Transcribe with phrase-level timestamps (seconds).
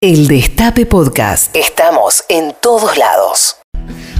[0.00, 1.56] El Destape Podcast.
[1.56, 3.56] Estamos en todos lados.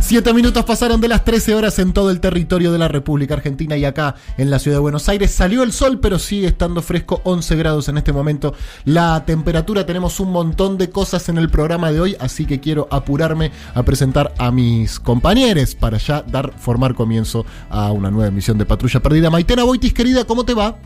[0.01, 3.77] Siete minutos pasaron de las 13 horas en todo el territorio de la República Argentina
[3.77, 5.31] y acá en la ciudad de Buenos Aires.
[5.31, 8.55] Salió el sol, pero sigue estando fresco, 11 grados en este momento.
[8.87, 12.89] La temperatura, tenemos un montón de cosas en el programa de hoy, así que quiero
[12.91, 18.59] apurarme a presentar a mis compañeros para ya dar, formar comienzo a una nueva emisión
[18.59, 19.31] de Patrulla Perdida.
[19.31, 20.77] Maitena Boitis, querida, ¿cómo te va?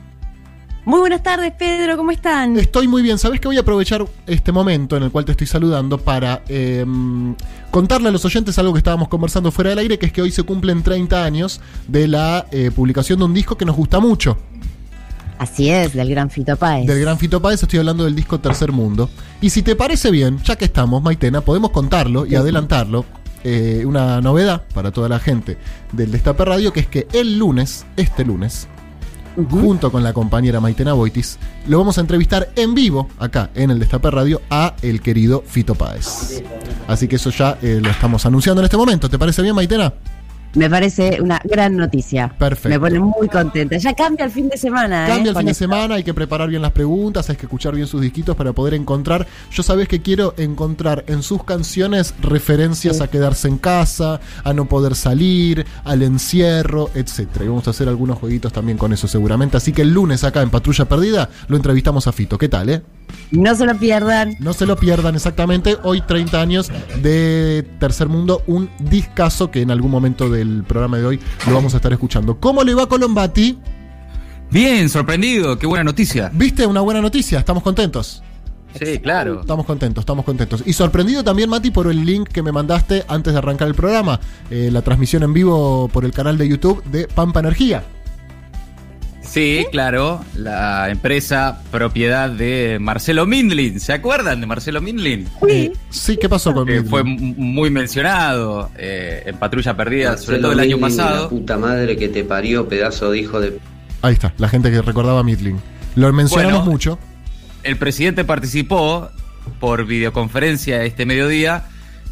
[0.84, 2.56] Muy buenas tardes, Pedro, ¿cómo están?
[2.58, 3.16] Estoy muy bien.
[3.16, 6.84] Sabes que voy a aprovechar este momento en el cual te estoy saludando para eh,
[7.70, 10.32] contarle a los oyentes algo que estábamos conversando fuera del aire, que es que hoy
[10.32, 14.36] se cumplen 30 años de la eh, publicación de un disco que nos gusta mucho.
[15.38, 16.86] Así es, del Gran Fito Páez.
[16.88, 19.08] Del Gran Fito Páez estoy hablando del disco Tercer Mundo.
[19.40, 23.04] Y si te parece bien, ya que estamos, Maitena, podemos contarlo y adelantarlo.
[23.44, 25.58] eh, una novedad para toda la gente
[25.92, 28.68] del Destape Radio, que es que el lunes, este lunes,
[29.50, 33.78] junto con la compañera Maitena Boitis, lo vamos a entrevistar en vivo acá en el
[33.78, 36.42] Destape Radio a el querido Fito Páez.
[36.88, 39.08] Así que eso ya eh, lo estamos anunciando en este momento.
[39.08, 39.92] ¿Te parece bien, Maitena?
[40.54, 42.28] Me parece una gran noticia.
[42.38, 42.68] Perfecto.
[42.68, 43.76] Me pone muy contenta.
[43.78, 45.06] Ya cambia el fin de semana.
[45.06, 45.28] Cambia ¿eh?
[45.28, 45.64] el Con fin de esto.
[45.64, 48.74] semana, hay que preparar bien las preguntas, hay que escuchar bien sus disquitos para poder
[48.74, 49.26] encontrar.
[49.50, 53.02] Yo sabes que quiero encontrar en sus canciones referencias Sí.
[53.02, 57.44] a quedarse en casa, a no poder salir, al encierro, etcétera.
[57.44, 59.56] Y vamos a hacer algunos jueguitos también con eso seguramente.
[59.56, 62.36] Así que el lunes acá en Patrulla Perdida lo entrevistamos a Fito.
[62.36, 62.82] ¿Qué tal, eh?
[63.30, 64.36] No se lo pierdan.
[64.40, 65.76] No se lo pierdan exactamente.
[65.82, 66.70] Hoy 30 años
[67.02, 71.74] de Tercer Mundo, un discazo que en algún momento del programa de hoy lo vamos
[71.74, 72.38] a estar escuchando.
[72.38, 73.58] ¿Cómo le va Colombati?
[74.50, 76.30] Bien, sorprendido, qué buena noticia.
[76.34, 77.38] ¿Viste una buena noticia?
[77.38, 78.22] Estamos contentos.
[78.78, 79.40] Sí, claro.
[79.40, 80.62] Estamos contentos, estamos contentos.
[80.66, 84.18] Y sorprendido también, Mati, por el link que me mandaste antes de arrancar el programa.
[84.50, 87.84] eh, la transmisión en vivo por el canal de YouTube de Pampa Energía.
[89.32, 93.80] Sí, claro, la empresa propiedad de Marcelo Mindlin.
[93.80, 95.26] ¿Se acuerdan de Marcelo Mindlin?
[95.48, 96.90] Eh, sí, ¿qué pasó con Que Midlin?
[96.90, 101.22] fue muy mencionado eh, en Patrulla Perdida, sobre todo el año pasado.
[101.24, 103.58] La puta madre que te parió, pedazo de hijo de.
[104.02, 105.58] Ahí está, la gente que recordaba a Midlin.
[105.94, 106.70] Lo mencionamos Bueno.
[106.70, 106.98] mucho.
[107.62, 109.08] El presidente participó
[109.60, 111.64] por videoconferencia este mediodía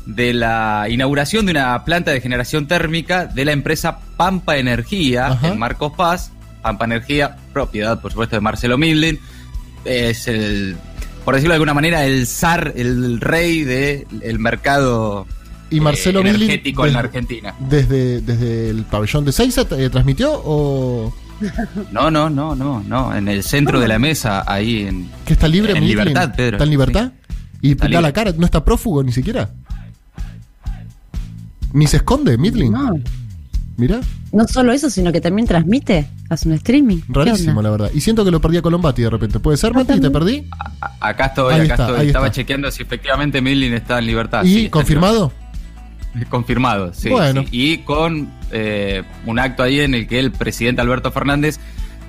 [0.07, 5.49] de la inauguración de una planta de generación térmica de la empresa Pampa Energía Ajá.
[5.49, 6.33] en Marcos Paz.
[6.63, 9.19] Pampa Energía, propiedad por supuesto de Marcelo Mindlin.
[9.85, 10.77] Es el,
[11.25, 15.27] por decirlo de alguna manera, el zar, el rey del mercado
[15.71, 17.55] Y Marcelo eh, Midlin, energético en la Argentina.
[17.59, 21.15] Desde, desde el pabellón de Seiza eh, transmitió o
[21.93, 23.15] No, no, no, no, no.
[23.15, 25.11] En el centro de la mesa, ahí en.
[25.25, 25.99] que está libre En Midlin?
[25.99, 26.57] libertad, Pedro.
[26.57, 27.13] ¿Está en libertad?
[27.63, 29.51] Y Está da la cara, no está prófugo ni siquiera.
[31.73, 32.73] Ni se esconde Midlin.
[32.73, 32.93] No,
[33.81, 34.01] Mirá,
[34.33, 36.07] no solo eso, sino que también transmite.
[36.29, 36.99] Hace un streaming.
[36.99, 37.91] ¿Qué rarísimo la verdad.
[37.95, 39.41] Y siento que lo perdí a Colombati de repente.
[39.41, 39.99] ¿Puede ser, Mati?
[40.01, 40.47] ¿Te perdí?
[40.81, 42.01] A- Acá estoy, Ahí acá está, estoy.
[42.03, 42.37] ahí Estaba está.
[42.37, 44.45] chequeando si efectivamente Midlin está en libertad.
[44.45, 45.33] ¿Y Sí, confirmado?
[46.29, 47.09] Confirmado, sí.
[47.09, 47.43] Bueno.
[47.43, 47.49] sí.
[47.53, 51.59] Y con eh, un acto ahí en el que el presidente Alberto Fernández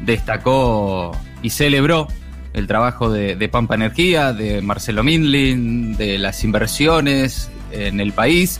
[0.06, 2.08] destacó y celebró
[2.54, 8.60] el trabajo de, de Pampa Energía, de Marcelo Mindlin, de las inversiones en el país.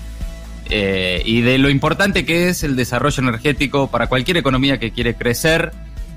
[0.72, 5.14] Eh, y de lo importante que es el desarrollo energético para cualquier economía que quiere
[5.16, 5.72] crecer.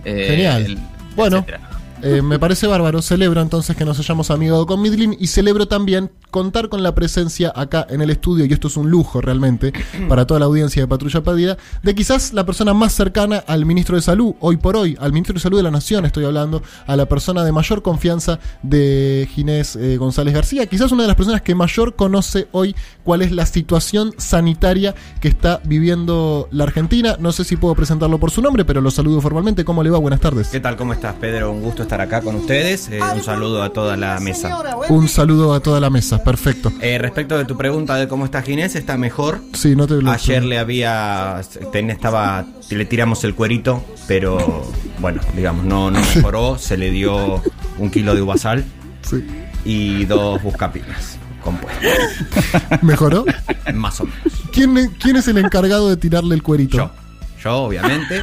[0.04, 0.64] eh, Genial.
[0.66, 0.78] el-
[1.16, 1.38] Bueno.
[1.38, 1.60] etcétera.
[2.04, 3.00] Eh, me parece bárbaro.
[3.00, 7.50] Celebro entonces que nos hayamos amigado con Midlin y celebro también contar con la presencia
[7.54, 9.72] acá en el estudio, y esto es un lujo realmente
[10.08, 13.96] para toda la audiencia de Patrulla Perdida, de quizás la persona más cercana al ministro
[13.96, 16.96] de Salud, hoy por hoy, al ministro de Salud de la Nación, estoy hablando, a
[16.96, 21.40] la persona de mayor confianza de Ginés eh, González García, quizás una de las personas
[21.40, 27.16] que mayor conoce hoy cuál es la situación sanitaria que está viviendo la Argentina.
[27.18, 29.64] No sé si puedo presentarlo por su nombre, pero lo saludo formalmente.
[29.64, 29.98] ¿Cómo le va?
[29.98, 30.48] Buenas tardes.
[30.48, 30.76] ¿Qué tal?
[30.76, 31.52] ¿Cómo estás, Pedro?
[31.52, 32.88] Un gusto estar acá con ustedes.
[32.90, 34.56] Eh, un saludo a toda la mesa.
[34.88, 36.72] Un saludo a toda la mesa, perfecto.
[36.80, 39.40] Eh, respecto de tu pregunta de cómo está Ginés, está mejor.
[39.52, 41.40] Sí, no te lo Ayer le había.
[41.72, 42.44] ten- estaba.
[42.70, 44.64] Le tiramos el cuerito, pero
[44.98, 46.58] bueno, digamos, no, no mejoró.
[46.58, 47.42] Se le dio
[47.78, 48.64] un kilo de uvasal
[49.02, 49.24] Sí.
[49.64, 51.82] y dos buscapinas compuestas.
[52.82, 53.24] ¿Mejoró?
[53.74, 54.20] Más o menos.
[54.52, 56.76] ¿Quién, ¿Quién es el encargado de tirarle el cuerito?
[56.78, 56.90] Yo.
[57.42, 58.22] Yo, obviamente.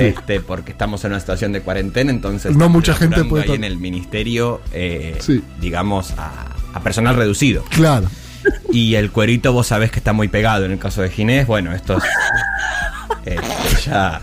[0.00, 2.56] Este, porque estamos en una situación de cuarentena, entonces.
[2.56, 5.42] No mucha gente puede ahí en el ministerio, eh, Sí.
[5.60, 7.64] digamos, a, a personal reducido.
[7.70, 8.08] Claro.
[8.70, 11.46] Y el cuerito vos sabés que está muy pegado en el caso de Ginés.
[11.46, 12.04] Bueno, esto es,
[13.26, 13.36] eh,
[13.86, 14.20] ya,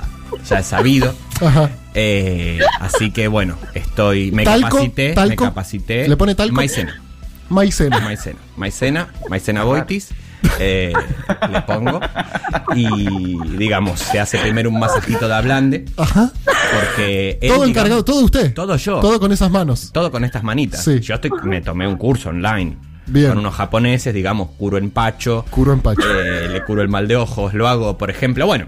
[0.47, 1.13] ya es sabido.
[1.43, 1.69] Ajá.
[1.93, 4.31] Eh, así que bueno, estoy.
[4.31, 5.13] Me Talco, capacité.
[5.13, 5.29] talco.
[5.43, 6.07] Me capacité.
[6.07, 6.53] ¿Le pone talco?
[6.55, 7.01] Maicena.
[7.49, 7.99] Maicena.
[7.99, 8.37] Maicena.
[8.55, 9.07] Maicena.
[9.29, 10.09] Maicena Boitis.
[10.59, 10.93] Eh,
[11.51, 11.99] le pongo.
[12.75, 15.85] Y digamos, se hace primero un masajito de ablande.
[15.97, 16.31] Ajá.
[16.45, 18.53] Porque él, Todo digamos, encargado, todo usted.
[18.53, 18.99] Todo yo.
[18.99, 19.91] Todo con esas manos.
[19.91, 20.83] todo con estas manitas.
[20.83, 20.99] Sí.
[20.99, 22.77] Yo estoy, me tomé un curso online.
[23.07, 23.29] Bien.
[23.29, 25.43] Con unos japoneses, digamos, curo empacho.
[25.49, 26.01] Curo empacho.
[26.03, 27.53] eh, le curo el mal de ojos.
[27.53, 28.67] Lo hago, por ejemplo, bueno.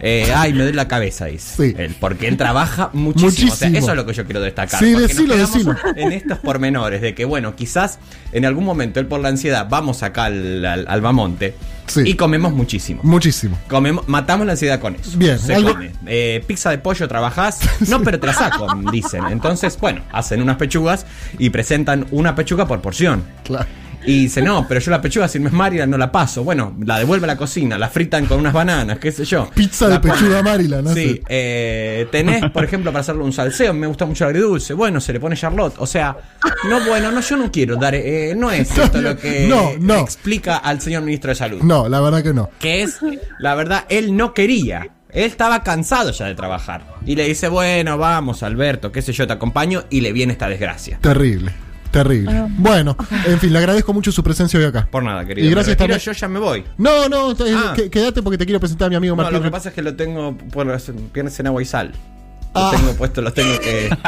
[0.00, 1.56] Eh, ay, me duele la cabeza, dice.
[1.70, 1.74] Sí.
[1.78, 3.52] Él, porque él trabaja muchísimo.
[3.52, 4.80] O sea, eso es lo que yo quiero destacar.
[4.80, 5.76] Sí, decilo, decilo.
[5.96, 7.98] En estos pormenores de que, bueno, quizás
[8.32, 11.54] en algún momento él por la ansiedad vamos acá al, al, al Bamonte
[11.86, 12.02] Sí.
[12.06, 13.00] y comemos muchísimo.
[13.02, 13.58] Muchísimo.
[13.68, 15.18] Comemos, matamos la ansiedad con eso.
[15.18, 15.90] Bien, Se algo- come.
[16.06, 17.58] Eh, pizza de pollo trabajás.
[17.88, 19.24] No, pero te la saco, dicen.
[19.30, 21.04] Entonces, bueno, hacen unas pechugas
[21.38, 23.24] y presentan una pechuga por porción.
[23.42, 23.66] Claro.
[24.06, 26.42] Y dice, no, pero yo la pechuga, si no es Maryland, no la paso.
[26.42, 29.50] Bueno, la devuelve a la cocina, la fritan con unas bananas, qué sé yo.
[29.54, 33.86] Pizza de pechuga Maryland, no Sí, eh, tenés, por ejemplo, para hacerle un salseo, me
[33.86, 34.72] gusta mucho el agridulce.
[34.74, 35.74] Bueno, se le pone Charlotte.
[35.78, 36.16] O sea,
[36.68, 39.96] no, bueno, no, yo no quiero dar, eh, no es esto lo que No, no.
[39.98, 41.60] explica al señor ministro de Salud.
[41.62, 42.48] No, la verdad que no.
[42.58, 42.98] Que es,
[43.38, 44.88] la verdad, él no quería.
[45.12, 46.86] Él estaba cansado ya de trabajar.
[47.04, 49.84] Y le dice, bueno, vamos, Alberto, qué sé yo, te acompaño.
[49.90, 50.98] Y le viene esta desgracia.
[51.02, 51.52] Terrible.
[51.90, 52.46] Terrible.
[52.56, 52.96] Bueno,
[53.26, 54.86] en fin, le agradezco mucho su presencia hoy acá.
[54.90, 55.46] Por nada, querido.
[55.46, 56.64] Y gracias retiro, también- yo ya me voy.
[56.78, 57.74] No, no, eh, Ah.
[57.90, 59.38] quédate porque te quiero presentar a mi amigo No, Martín.
[59.38, 61.92] lo que pasa es que lo tengo por los piernas en agua y sal.
[62.52, 62.70] Ah.
[62.72, 63.90] Los tengo puestos, los tengo que.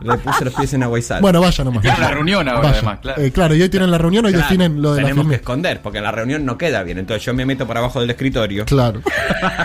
[0.00, 1.20] Le puse los pies en agua y sal.
[1.20, 1.84] Bueno, vaya nomás.
[1.84, 2.72] Una reunión ahora, Vaya.
[2.74, 3.22] además, claro.
[3.22, 5.34] Eh, claro, y hoy tienen la reunión, hoy Claro, definen lo de la Tenemos que
[5.36, 6.98] esconder, porque en la reunión no queda bien.
[6.98, 8.64] Entonces yo me meto por abajo del escritorio.
[8.64, 9.00] Claro.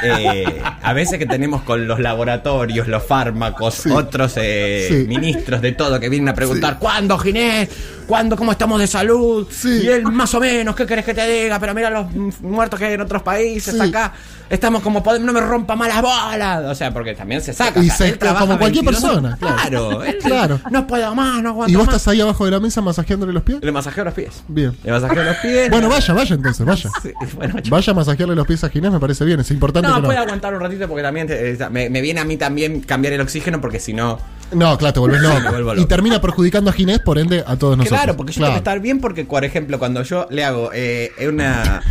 [0.03, 3.89] Eh, a veces que tenemos con los laboratorios, los fármacos, Sí.
[3.89, 5.05] otros eh, Sí.
[5.07, 7.69] ministros de todo que vienen a preguntar ¿Cuándo, Ginés?
[8.07, 8.35] ¿Cuándo?
[8.35, 9.47] ¿Cómo estamos de salud?
[9.51, 9.81] Sí.
[9.83, 11.59] Y él más o menos, ¿qué querés que te diga?
[11.59, 12.11] Pero mira los
[12.41, 13.79] muertos que hay en otros países Sí.
[13.81, 14.13] acá.
[14.49, 16.65] Estamos como podemos, no me rompa más las bolas.
[16.65, 17.79] O sea, porque también se saca.
[17.81, 19.55] Y o sea, se- como cualquier 22 persona, claro.
[19.89, 20.59] Claro, él- Claro.
[20.69, 21.95] No puedo más, no aguanto ¿Y vos más.
[21.95, 23.59] estás ahí abajo de la mesa masajeándole los pies?
[23.61, 24.43] Le masajeo los pies.
[24.47, 24.77] Bien.
[24.83, 25.69] Le masajeo los pies.
[25.71, 26.89] Bueno, vaya, vaya entonces, vaya.
[27.01, 29.87] Sí, bueno, yo- Vaya a masajearle los pies a Ginés, me parece bien, es importante
[29.89, 30.07] No, que no.
[30.07, 33.21] puede aguantar un ratito porque también eh, me, me viene a mí también cambiar el
[33.21, 34.19] oxígeno porque si no...
[34.55, 35.27] No, claro, te volvés Sí,
[35.61, 35.75] loco.
[35.81, 37.99] Y termina perjudicando a Ginés, por ende, a todos nosotros.
[37.99, 38.51] Claro, porque yo Claro.
[38.53, 41.81] tengo que estar bien porque, por ejemplo, cuando yo le hago eh, una...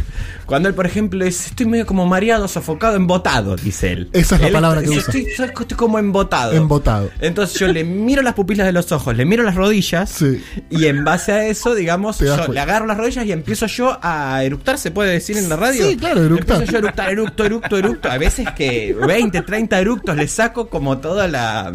[0.45, 4.11] Cuando él, por ejemplo, es, estoy medio como mareado, sofocado, embotado, dice él.
[4.13, 5.13] Esa es la Él palabra está- que usa.
[5.17, 5.33] Estoy,
[5.63, 6.53] estoy como embotado.
[6.53, 7.11] Embotado.
[7.21, 10.43] Entonces yo le miro las pupilas de los ojos, le miro las rodillas Sí.
[10.69, 12.53] y en base a eso, digamos, yo cuenta.
[12.53, 15.89] le agarro las rodillas y empiezo yo a eructar, ¿se puede decir en la radio?
[15.89, 16.57] Sí, claro, eructar.
[16.57, 18.11] Empiezo yo a eructar, eructo, eructo, eructo.
[18.11, 21.73] A veces que 20, 30 eructos le saco como toda la...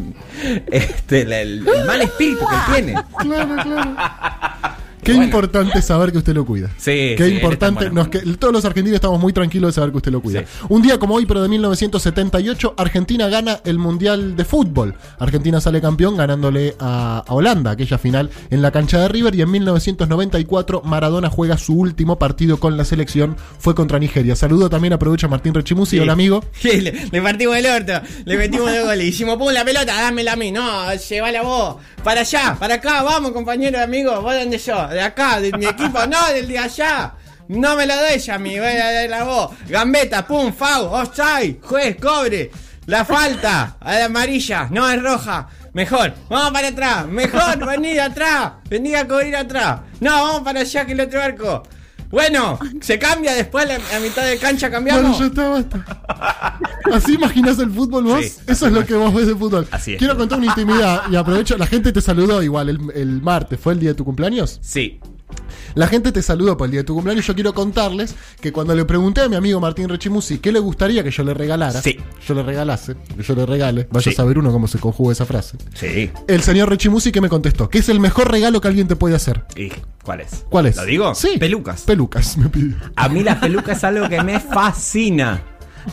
[0.77, 3.03] Este, el, el mal espíritu que tiene.
[3.17, 3.95] Claro, claro.
[5.07, 5.23] Qué Bueno.
[5.25, 6.67] importante saber que usted lo cuida.
[6.77, 7.85] Sí, Qué sí, importante.
[7.85, 7.93] bueno.
[8.03, 10.41] nos que- todos los argentinos estamos muy tranquilos de saber que usted lo cuida.
[10.41, 10.45] Sí.
[10.69, 14.95] Un día como hoy, pero de 1978, Argentina gana el Mundial de Fútbol.
[15.19, 19.33] Argentina sale campeón ganándole a, a Holanda, aquella final en la cancha de River.
[19.35, 23.35] Y en 1994, Maradona juega su último partido con la selección.
[23.59, 24.35] Fue contra Nigeria.
[24.35, 25.97] Saludo también, aprovecho a Martín Rechimusi.
[25.97, 25.99] Sí.
[26.01, 26.43] Hola, amigo.
[26.63, 27.93] Le, le partimos el orto,
[28.25, 29.07] le metimos dos goles.
[29.07, 30.51] Hicimos, pum, la pelota, dámela a mí.
[30.51, 31.77] No, llévala vos.
[32.03, 34.21] Para allá, para acá, vamos, compañero amigo.
[34.21, 34.75] ¿Vos dónde yo?
[34.97, 37.13] De acá, de mi equipo, no, del de allá.
[37.49, 39.51] No me la doy a mí, voy a darla vos.
[39.67, 42.49] Gambeta, pum, fau, offside, juez, cobre.
[42.87, 45.49] La falta, a la amarilla, no es roja.
[45.73, 49.81] Mejor, vamos para atrás, mejor, venid atrás, venid a cubrir atrás.
[49.99, 51.61] No, vamos para allá que el otro arco.
[52.09, 55.03] Bueno, se cambia después la, a mitad de cancha cambiamos.
[55.03, 56.61] Bueno, ya está, basta.
[56.93, 58.25] ¿Así imaginas el fútbol vos?
[58.25, 59.67] Sí, Eso es lo que vos ves de fútbol.
[59.71, 59.99] Así es.
[59.99, 61.57] Quiero contar una intimidad y aprovecho.
[61.57, 63.59] La gente te saludó igual el, el martes.
[63.59, 64.59] ¿Fue el día de tu cumpleaños?
[64.61, 64.99] Sí,
[65.75, 67.25] La gente te saludó por el día de tu cumpleaños.
[67.27, 71.03] Yo quiero contarles que cuando le pregunté a mi amigo Martín Rechimusi qué le gustaría
[71.03, 71.97] que yo le regalara, Sí.
[72.27, 74.09] yo le regalase, que yo le regale, vaya Sí.
[74.11, 75.57] a saber uno cómo se conjuga esa frase.
[75.75, 76.09] sí.
[76.27, 79.15] El señor Rechimusi que me contestó, que es el mejor regalo que alguien te puede
[79.15, 79.45] hacer.
[79.55, 79.71] ¿Y
[80.03, 80.45] cuál es?
[80.49, 80.77] ¿Cuál es?
[80.77, 81.13] ¿Lo digo?
[81.13, 81.37] Sí.
[81.39, 81.81] Pelucas.
[81.81, 82.75] Pelucas, me pidió.
[82.95, 85.43] A mí la peluca es algo que me fascina.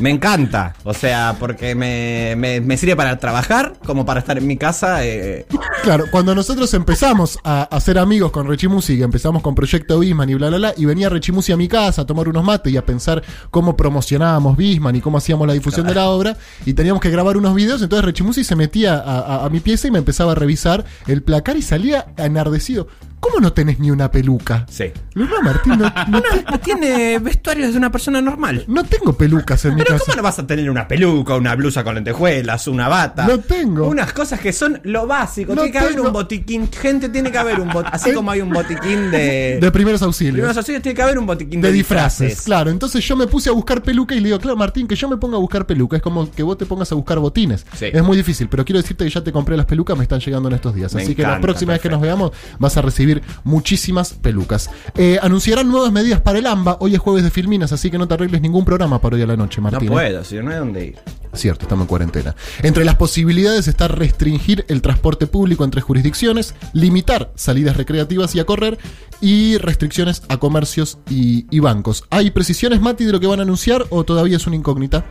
[0.01, 0.75] Me encanta.
[0.85, 5.05] O sea, porque me, me- sirve para trabajar como para estar en mi casa.
[5.05, 5.47] eh,
[5.83, 10.49] Claro, cuando nosotros empezamos a, ser amigos con Rechimusi, empezamos con Proyecto Bisman y bla,
[10.49, 13.23] bla, bla, y venía Rechimusi a mi casa a tomar unos mates y a pensar
[13.51, 16.37] cómo promocionábamos Bisman y cómo hacíamos la difusión de la obra,
[16.67, 19.91] y teníamos que grabar unos videos, entonces Rechimusi se metía a- a mi pieza y
[19.91, 22.89] me empezaba a revisar el placar y salía enardecido.
[23.25, 24.67] ¿Cómo no tenés ni una peluca?
[24.69, 24.93] sí.
[25.15, 28.65] "No, Martín, no, no te- No tiene vestuarios de una persona normal.
[28.67, 30.05] no tengo pelucas en mi Pero casa.
[30.07, 33.27] ¿cómo no vas a tener una peluca, una blusa con lentejuelas, una bata?
[33.27, 33.87] No tengo.
[33.89, 35.55] Unas cosas que son lo básico.
[35.55, 36.69] No tiene que haber un botiquín.
[36.71, 37.95] Gente, tiene que haber un botiquín.
[37.95, 39.59] Así Eh, como hay un botiquín de...
[39.61, 40.35] De primeros auxilios.
[40.35, 42.43] primeros auxilios, tiene que haber un botiquín de disfraces.
[42.43, 45.09] Claro, entonces yo me puse a buscar peluca y le digo, claro, Martín, que yo
[45.09, 45.97] me ponga a buscar peluca.
[45.97, 47.65] Es como que vos te pongas a buscar botines.
[47.77, 47.87] Sí.
[47.93, 50.49] Es muy difícil, pero quiero decirte que ya te compré las pelucas, me están llegando
[50.49, 50.95] en estos días.
[50.95, 54.71] Me Así que la próxima vez que nos veamos vas a recibir recibir muchísimas pelucas.
[54.97, 56.79] Eh, anunciarán nuevas medidas para el AMBA.
[56.81, 59.27] Hoy es jueves de Filminas, así que no te arregles ningún programa para hoy a
[59.27, 59.89] la noche, No Martín.
[59.89, 59.93] ¿eh?
[59.93, 60.99] puedo, si no hay dónde ir.
[61.33, 62.37] Cierto, estamos en cuarentena.
[62.63, 68.45] Entre las posibilidades está restringir el transporte público entre jurisdicciones, limitar salidas recreativas y a
[68.45, 68.79] correr
[69.21, 72.05] y restricciones a comercios y, y bancos.
[72.11, 75.05] ¿Hay precisiones, Mati, de lo que van a anunciar o todavía es una incógnita?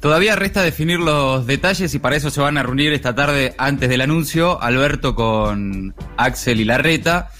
[0.00, 3.88] Todavía resta definir los detalles y para eso se van a reunir esta tarde antes
[3.88, 7.30] del anuncio Alberto con Axel y Larreta,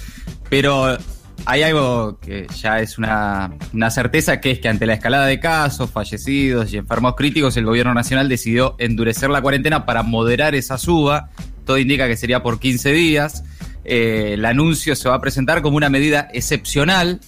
[0.48, 0.96] pero
[1.44, 5.40] hay algo que ya es una, una certeza, que es que ante la escalada de
[5.40, 10.78] casos, fallecidos y enfermos críticos, el gobierno nacional decidió endurecer la cuarentena para moderar esa
[10.78, 11.30] suba.
[11.64, 13.44] Todo indica que sería por 15 días.
[13.84, 17.20] Eh, el anuncio se va a presentar como una medida excepcional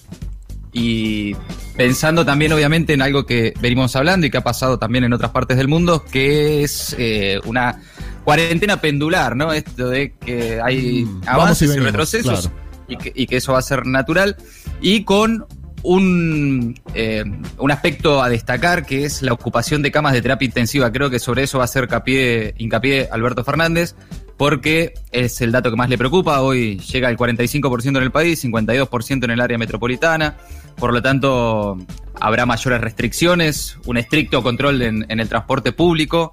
[0.73, 1.35] y
[1.77, 5.31] pensando también obviamente en algo que venimos hablando y que ha pasado también en otras
[5.33, 7.81] partes del mundo, que es eh, una
[8.25, 9.53] cuarentena pendular, ¿no?
[9.53, 12.57] Esto de que hay Mm, avances y retrocesos claro.
[12.89, 14.37] y, que, y que eso va a ser natural
[14.81, 15.47] y con
[15.83, 17.25] un, eh,
[17.59, 20.91] un aspecto a destacar que es la ocupación de camas de terapia intensiva.
[20.91, 23.95] Creo que sobre eso va a hacer capié- hincapié Alberto Fernández
[24.37, 26.41] porque es el dato que más le preocupa.
[26.41, 30.37] Hoy llega el 45% en el país, 52% en el área metropolitana.
[30.77, 31.79] Por lo tanto,
[32.21, 36.33] habrá mayores restricciones, un estricto control en, en el transporte público.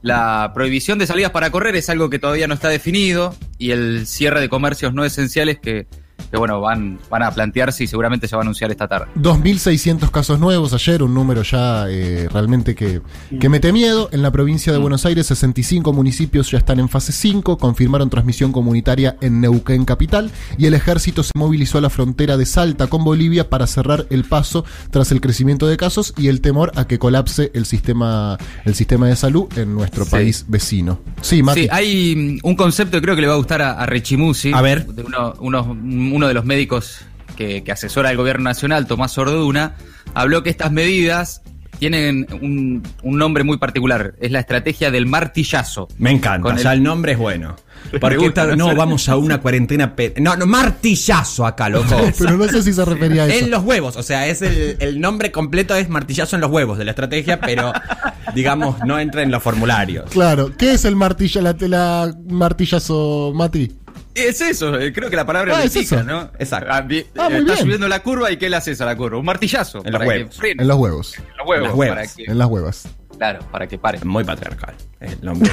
[0.00, 4.06] La prohibición de salidas para correr es algo que todavía no está definido y el
[4.06, 5.86] cierre de comercios no esenciales que,
[6.30, 9.06] que, bueno, van, van a plantearse y seguramente se va a anunciar esta tarde.
[9.16, 13.00] 2.600 casos nuevos ayer, un número ya eh, realmente que,
[13.40, 14.08] que mete miedo.
[14.12, 18.52] En la provincia de Buenos Aires, 65 municipios ya están en fase 5, confirmaron transmisión
[18.52, 23.04] comunitaria en Neuquén Capital y el ejército se movilizó a la frontera de Salta con
[23.04, 26.98] Bolivia para cerrar el paso tras el crecimiento de casos y el temor a que
[26.98, 30.10] colapse el sistema, el sistema de salud en nuestro Sí.
[30.10, 31.00] país vecino.
[31.20, 31.62] Sí, Mati.
[31.62, 34.52] Sí, hay mm, un concepto que creo que le va a gustar a, a Rechimusi.
[34.52, 34.86] A ver.
[34.86, 35.76] de uno, uno-
[36.12, 37.00] uno de los médicos
[37.36, 39.74] que, que asesora al gobierno nacional, Tomás Orduna,
[40.14, 41.42] habló que estas medidas
[41.78, 44.14] tienen un, un nombre muy particular.
[44.20, 45.88] Es la estrategia del martillazo.
[45.98, 47.56] Me encanta, el- ya el nombre es bueno.
[48.00, 49.96] Porque esta- no vamos a una cuarentena.
[49.96, 51.96] pe- No, no, martillazo acá, loco.
[52.18, 53.44] Pero no sé si se refería a eso.
[53.44, 56.78] En los huevos, o sea, es el, el nombre completo es martillazo en los huevos
[56.78, 57.72] de la estrategia, pero
[58.36, 60.08] digamos, no entra en los formularios.
[60.10, 63.72] Claro, ¿qué es el martilla, la, la martillazo, Mati?
[64.14, 66.04] Es eso, eh, creo que la palabra Ah, es indica, eso.
[66.04, 66.30] ¿no?
[66.38, 66.68] Exacto.
[66.70, 67.56] Ah, Ah, muy está bien.
[67.56, 69.18] subiendo la curva y ¿qué le haces a la curva?
[69.18, 69.82] Un martillazo.
[69.86, 70.38] En los huevos.
[70.38, 70.50] Que.
[70.50, 71.14] En los huevos.
[71.18, 71.56] En los huevos.
[71.58, 71.96] En las huevas.
[71.96, 72.88] Para que, En las huevas.
[73.16, 73.98] claro, para que pare.
[74.04, 74.74] Muy patriarcal.
[75.00, 75.50] Es el nombre.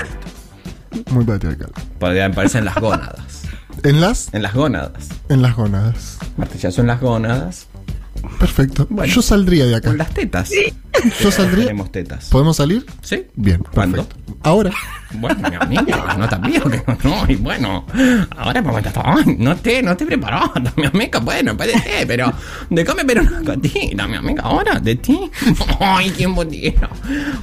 [1.12, 1.72] Muy patriarcal.
[2.00, 3.44] Podrían parecer en las gónadas.
[3.84, 5.08] En las, En las gónadas.
[5.30, 6.18] en las gónadas.
[6.36, 7.68] Martillazo en las gónadas.
[8.40, 8.88] Perfecto.
[8.90, 9.14] Bueno.
[9.14, 9.90] Yo saldría de acá.
[9.90, 10.52] Con las tetas.
[11.22, 11.66] Yo saldría.
[11.66, 12.30] Tenemos tetas.
[12.30, 12.86] ¿Podemos salir?
[13.02, 13.26] ¿Sí?
[13.36, 13.64] Bien.
[13.74, 14.04] ¿Cuándo?
[14.06, 14.38] perfecto.
[14.44, 14.72] Ahora.
[15.12, 17.84] Bueno, mi amiga, no te vio que no, y bueno,
[18.38, 18.64] ahora
[19.04, 22.32] ay, no te, no te preparado, mi amiga, bueno, puede ser, pero
[22.70, 25.20] de come pero una gatita, mi amiga, ahora, de ti,
[25.80, 26.88] ay, qué bonito,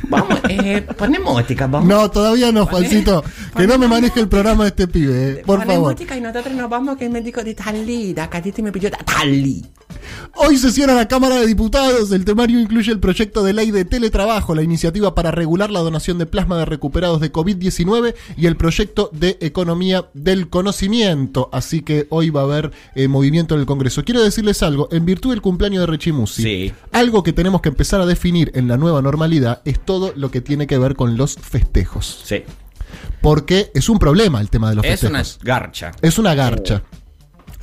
[0.09, 1.88] vamos, eh, ponemos música, vamos.
[1.88, 3.25] No, todavía no, Juancito.
[3.56, 5.92] Que no me maneje el programa este pibe, eh, por Ponemos favor.
[5.95, 9.64] música y nosotros nos vamos que el médico de Talí, da Catita me pidió Talí.
[10.34, 12.12] Hoy sesiona la Cámara de Diputados.
[12.12, 16.18] El temario incluye el proyecto de ley de teletrabajo, la iniciativa para regular la donación
[16.18, 21.48] de plasma de recuperados de COVID-19 y el proyecto de economía del conocimiento.
[21.52, 24.04] Así que hoy va a haber eh, movimiento en el Congreso.
[24.04, 26.72] Quiero decirles algo, en virtud del cumpleaños de Rechimusi, Sí.
[26.92, 30.40] algo que tenemos que empezar a definir en la nueva normalidad es todo lo que
[30.40, 32.20] tiene que ver con los festejos.
[32.25, 32.42] Sí,
[33.20, 35.44] Porque es un problema el tema de los es una festejos.
[35.44, 35.92] garcha.
[36.02, 36.82] Es una garcha.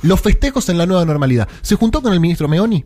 [0.04, 1.48] Los festejos en la nueva normalidad.
[1.62, 2.84] ¿Se juntó con el ministro Meoni?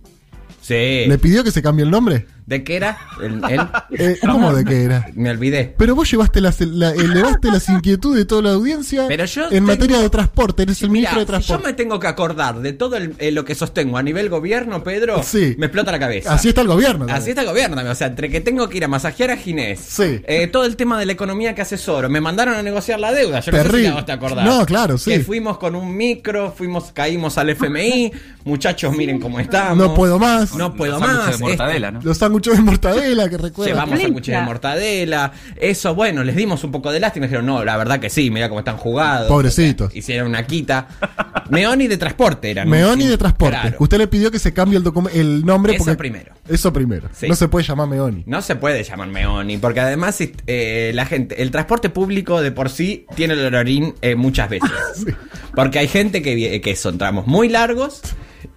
[0.62, 1.04] Sí.
[1.06, 2.26] ¿Le pidió que se cambie el nombre?
[2.48, 2.96] ¿De qué era?
[3.22, 5.06] El, el- Eh, ¿Cómo de qué era?
[5.14, 5.74] Me olvidé.
[5.76, 9.50] Pero vos llevaste las, la- elevaste las inquietudes de toda la audiencia Pero yo en
[9.50, 10.62] tengo- materia de transporte.
[10.62, 11.66] Eres el Mirá, ministro de si yo transporte.
[11.66, 15.22] me tengo que acordar de todo el- eh, lo que sostengo a nivel gobierno, Pedro,
[15.22, 15.56] Sí.
[15.58, 16.32] me explota la cabeza.
[16.32, 17.00] Así está el gobierno.
[17.00, 17.16] también.
[17.18, 17.92] Así está el gobierno también.
[17.92, 20.22] O sea, entre que tengo que ir a masajear a Ginés, Sí.
[20.26, 23.40] eh, todo el tema de la economía que asesoro, me mandaron a negociar la deuda.
[23.40, 23.92] Yo no sé si Terrible.
[24.00, 24.44] te- te acordás.
[24.46, 25.10] No, claro, sí.
[25.10, 28.10] Que fuimos con un micro, fuimos, caímos al FMI.
[28.44, 29.76] Muchachos, miren cómo estamos.
[29.76, 30.54] No puedo más.
[30.54, 31.32] No puedo Los más.
[31.32, 32.00] de mortadela, ¿no?
[32.02, 33.72] Los sándwiches de mortadela que recuerda.
[33.72, 35.32] Llevamos sándwiches de mortadela.
[35.56, 37.26] Eso, bueno, les dimos un poco de lástima.
[37.26, 39.28] Dijeron, no, la verdad que sí, mira cómo están jugados.
[39.28, 39.88] Pobrecitos.
[39.88, 40.88] O sea, hicieron una quita.
[41.50, 42.68] Meoni de transporte eran.
[42.68, 43.58] Meoni de transporte.
[43.60, 43.76] Claro.
[43.78, 45.96] Usted le pidió que se cambie el, el nombre Eso porque.
[45.96, 46.34] primero.
[46.48, 47.08] Eso primero.
[47.12, 47.28] Sí.
[47.28, 48.22] No se puede llamar Meoni.
[48.26, 52.70] No se puede llamar Meoni, porque además eh, la gente, el transporte público de por
[52.70, 54.70] sí tiene el olorín eh, muchas veces.
[55.54, 58.02] Porque hay gente que, que son tramos muy largos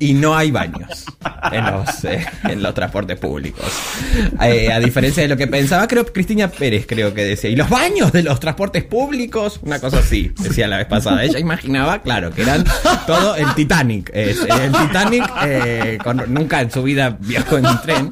[0.01, 1.05] y no hay baños
[1.51, 3.63] en los, eh, en los transportes públicos.
[4.41, 7.49] Eh, a diferencia de lo que pensaba, creo Cristina Pérez creo que decía.
[7.51, 9.59] ¿Y los baños de los transportes públicos?
[9.63, 11.23] Una cosa así, decía la vez pasada.
[11.23, 12.65] Ella imaginaba, claro, que eran
[13.05, 14.09] todo el Titanic.
[14.13, 18.11] Es, el Titanic eh, con- nunca en su vida viajó en tren.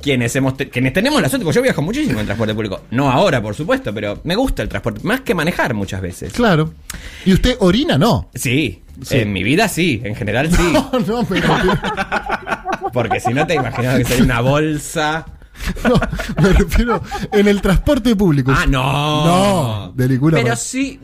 [0.00, 2.82] Quienes, hemos te- quienes tenemos la suerte, porque yo viajo muchísimo en transporte público.
[2.92, 5.00] No ahora, por supuesto, pero me gusta el transporte.
[5.02, 6.32] Más que manejar muchas veces.
[6.32, 6.72] Claro.
[7.26, 7.98] ¿Y usted orina?
[7.98, 8.30] No.
[8.32, 9.18] Sí, Sí.
[9.18, 10.62] en mi vida sí, en general sí.
[10.72, 11.26] No, no,
[12.92, 15.26] Porque si no te imaginas que sería una bolsa.
[15.88, 16.00] no,
[16.42, 18.52] me refiero en el transporte público.
[18.54, 19.26] Ah, no.
[19.26, 21.00] No, de ninguna Pero sí.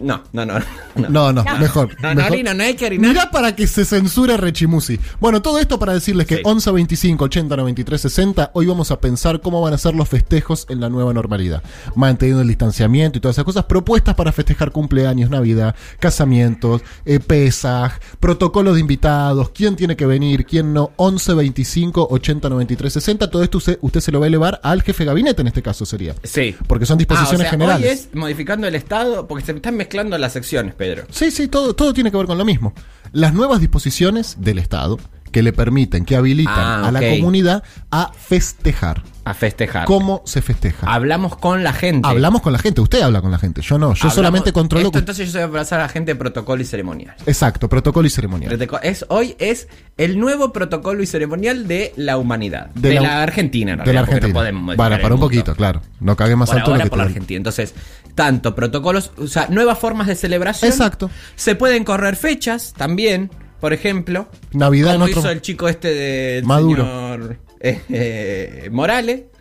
[0.00, 0.58] No, no, no.
[0.96, 1.08] no.
[1.08, 1.96] No, no, mejor.
[2.00, 2.32] No, no mejor.
[2.32, 3.08] orina, no hay que orinar.
[3.10, 4.98] Mirá para que se censure Rechimusi.
[5.20, 6.42] Bueno, todo esto para decirles que Sí.
[6.44, 10.66] 11 25 80 93 60, hoy vamos a pensar cómo van a ser los festejos
[10.68, 11.62] en la nueva normalidad.
[11.94, 17.98] Manteniendo el distanciamiento y todas esas cosas, propuestas para festejar cumpleaños, Navidad, casamientos, eh, Pesaj,
[18.18, 20.92] protocolos de invitados, quién tiene que venir, quién no.
[20.96, 24.82] 11 25 80 93 60, todo esto usted, usted se lo va a elevar al
[24.82, 26.14] jefe de gabinete en este caso sería.
[26.22, 26.54] Sí.
[26.66, 27.86] Porque son disposiciones Ah, o sea, generales.
[27.86, 31.04] Hoy es modificando el Estado, porque se están mezclando las secciones, Pedro.
[31.10, 32.72] Sí, sí, todo, todo tiene que ver con lo mismo.
[33.12, 34.98] Las nuevas disposiciones del Estado
[35.30, 39.02] que le permiten, que habilitan Ah, a la comunidad a festejar.
[39.24, 39.84] A festejar.
[39.86, 40.92] ¿Cómo se festeja?
[40.92, 42.08] Hablamos con la gente.
[42.08, 44.86] Hablamos con la gente, usted habla con la gente, yo no, yo Hablamos- solamente controlo...
[44.86, 47.14] Esto, entonces yo se voy a pasar a la gente de protocolo y ceremonial.
[47.24, 48.58] Exacto, protocolo y ceremonial.
[48.82, 52.70] Es, hoy es el nuevo protocolo y ceremonial de la humanidad.
[52.74, 54.34] De, De la, la- Argentina, en De la no Argentina.
[54.34, 55.82] podemos para, para un poquito, claro.
[56.00, 57.36] No cague más Por alto de ahora que por la Argentina.
[57.36, 57.74] Entonces,
[58.16, 60.68] tanto protocolos, o sea, nuevas formas de celebración.
[60.72, 61.10] Exacto.
[61.36, 64.26] Se pueden correr fechas también, por ejemplo.
[64.52, 66.82] Navidad en como otro- hizo el chico este del Maduro.
[66.82, 69.31] señor eh, eh, Morales.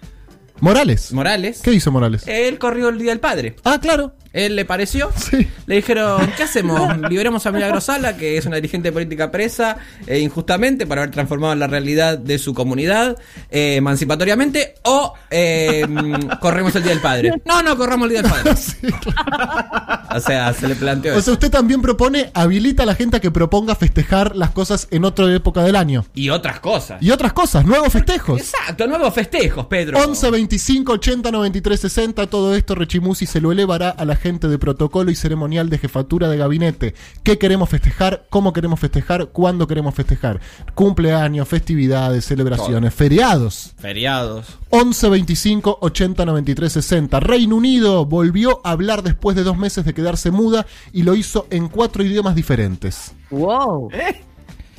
[0.62, 1.12] Morales.
[1.12, 1.60] Morales.
[1.64, 2.24] ¿Qué hizo Morales?
[2.28, 3.56] Él corrió el Día del Padre.
[3.64, 4.14] Ah, claro.
[4.34, 5.12] Él le pareció.
[5.16, 5.48] Sí.
[5.66, 6.98] Le dijeron, ¿qué hacemos?
[7.10, 9.78] ¿Liberemos a Milagro Sala, que es una dirigente política presa
[10.08, 13.18] eh, injustamente por haber transformado la realidad de su comunidad
[13.50, 14.76] eh, emancipatoriamente?
[14.84, 17.42] ¿O eh, mm, corremos el Día del Padre?
[17.46, 18.52] No, no, corramos el Día del Padre.
[20.14, 21.24] O sea, se le planteó O eso.
[21.24, 25.06] sea, usted también propone, habilita a la gente a que proponga festejar las cosas en
[25.06, 26.06] otra época del año.
[26.14, 27.02] Y otras cosas.
[27.02, 28.42] Y otras cosas, nuevos festejos.
[28.42, 29.98] Exacto, nuevos festejos, Pedro.
[30.00, 34.60] 11 25 80 93 60 todo esto Rechimusi se lo elevará a la gente de
[34.60, 36.94] protocolo y ceremonial de jefatura de gabinete.
[37.24, 40.42] Qué queremos festejar cómo queremos festejar cuándo queremos festejar
[40.76, 43.76] cumpleaños festividades celebraciones feriados.
[43.78, 44.60] Feriados.
[44.72, 49.94] 11 25 80 93 60 Reino Unido volvió a hablar después de dos meses de
[49.94, 53.14] quedarse muda y lo hizo en cuatro idiomas diferentes.
[53.30, 53.90] Wow.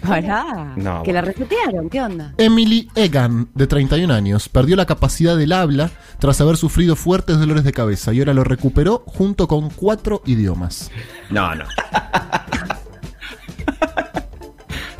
[0.06, 0.72] Pará.
[0.76, 1.32] No, que la bueno.
[1.36, 2.34] resetearon, ¿qué onda?
[2.38, 7.64] Emily Egan, de 31 años, perdió la capacidad del habla tras haber sufrido fuertes dolores
[7.64, 10.90] de cabeza y ahora lo recuperó junto con cuatro idiomas.
[11.30, 11.64] No, no.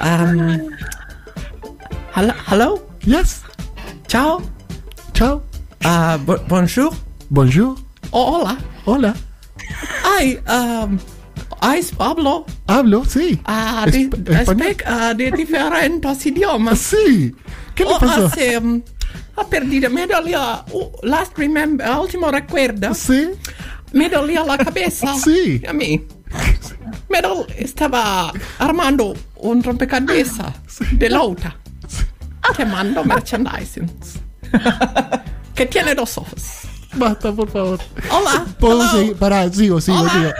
[0.05, 0.69] Um,
[2.17, 3.43] hello, hello, Yes.
[4.09, 4.43] chao,
[5.15, 5.43] Chao.
[5.85, 6.93] uh, bo- bonjour,
[7.31, 7.77] Bonjour.
[8.11, 8.59] oh, hola.
[8.85, 9.15] Hola.
[10.19, 10.99] Ay, um,
[11.62, 12.44] I Pablo.
[12.66, 13.40] Hablo, sí.
[13.44, 14.07] Ah, Es-
[14.46, 16.79] speak ah, de diferentes idiomas.
[16.92, 17.35] Sí.
[17.75, 18.27] ¿Qué le Oh, pasó?
[18.27, 18.83] hace, um,
[19.37, 23.29] ha perdido, me dolía, uh, last remember, último recuerdo, Sí.
[23.92, 25.14] me dolía la cabeza.
[25.25, 25.62] Sí.
[25.66, 26.05] A mí.
[27.09, 30.53] Me dol- estaba armando un rompecabezas
[30.92, 31.57] de Lauta.
[32.57, 33.90] Que mando merchandising.
[35.55, 36.42] que tiene dos ojos.
[36.94, 37.79] Basta, por favor.
[38.11, 38.44] Hola.
[38.59, 39.16] Puedo seguir.
[39.16, 40.11] Pará, sigo, sigo, Hola.
[40.12, 40.31] sigo.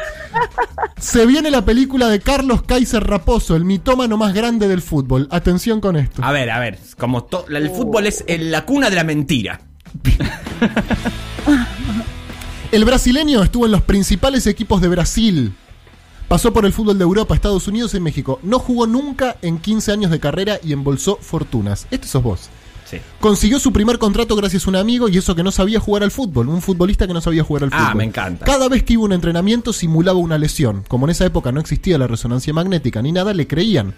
[0.98, 5.26] Se viene la película de Carlos Kaiser Raposo, el mitómano más grande del fútbol.
[5.30, 6.22] Atención con esto.
[6.24, 9.60] A ver, a ver, como el fútbol es el- la cuna de la mentira.
[12.70, 15.52] El brasileño estuvo en los principales equipos de Brasil.
[16.28, 18.40] Pasó por el fútbol de Europa, Estados Unidos y México.
[18.42, 21.86] No jugó nunca en 15 años de carrera y embolsó fortunas.
[21.90, 22.48] Este sos vos.
[22.92, 22.98] Sí.
[23.20, 26.11] Consiguió su primer contrato gracias a un amigo y eso que no sabía jugar al
[26.11, 26.48] fútbol.
[26.48, 27.96] Un futbolista que no sabía jugar al Ah, fútbol.
[27.96, 28.44] me encanta.
[28.44, 30.85] Cada vez que iba a un entrenamiento simulaba una lesión.
[30.88, 33.94] Como en esa época no existía la resonancia magnética ni nada, le creían.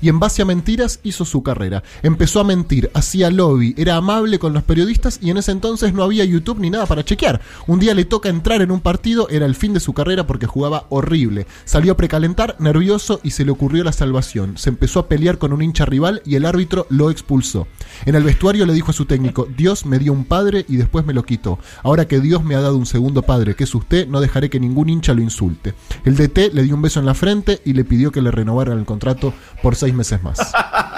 [0.00, 1.82] Y en base a mentiras hizo su carrera.
[2.02, 6.02] Empezó a mentir, hacía lobby, era amable con los periodistas y en ese entonces no
[6.02, 7.40] había YouTube ni nada para chequear.
[7.66, 10.46] Un día le toca entrar en un partido, era el fin de su carrera porque
[10.46, 11.46] jugaba horrible.
[11.64, 14.56] Salió a precalentar, nervioso y se le ocurrió la salvación.
[14.56, 17.66] Se empezó a pelear con un hincha rival y el árbitro lo expulsó.
[18.06, 21.04] En el vestuario le dijo a su técnico, Dios me dio un padre y después
[21.04, 21.58] me lo quitó.
[21.82, 24.60] Ahora que Dios me ha dado un segundo padre, que es usted, no dejaré que
[24.60, 25.74] ningún hincha lo insulte.
[26.04, 28.78] El DT le dio un beso en la frente y le pidió que le renovaran
[28.78, 29.32] el contrato
[29.62, 30.38] por seis meses más.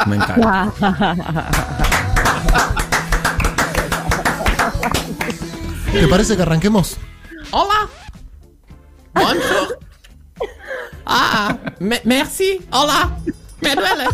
[0.06, 0.72] Me encanta.
[5.92, 6.96] ¿Te parece que arranquemos?
[7.50, 7.88] Hola.
[9.14, 9.78] Bonjour.
[11.04, 12.60] Ah, me- merci.
[12.72, 13.18] Hola.
[13.60, 14.04] Me duele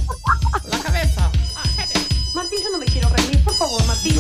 [0.71, 1.31] la cabeza.
[2.35, 4.19] Martín, yo no me quiero reír, por favor, Martín.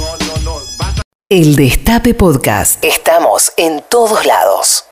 [1.28, 2.84] El Destape Podcast.
[2.84, 4.84] Estamos en todos lados.